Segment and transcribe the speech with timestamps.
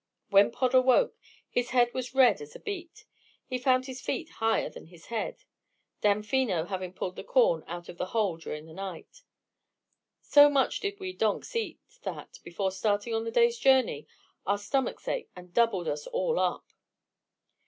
[0.31, 1.15] When Pod awoke,
[1.47, 3.05] his head was red as a beet;
[3.45, 5.43] he found his feet higher than his head,
[6.01, 9.21] Damfino having pulled the corn out of the hole during the night.
[10.19, 14.07] So much did we donks eat that, before starting on the day's journey,
[14.47, 16.65] our stomachs ached and doubled us all up.